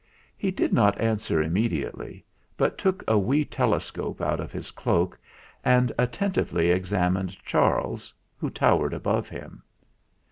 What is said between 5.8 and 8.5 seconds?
attentively examined Charles, who